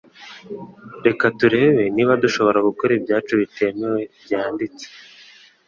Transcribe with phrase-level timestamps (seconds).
[1.05, 4.85] reka turebe niba dushobora gukora ibyacu bitemewe byanditse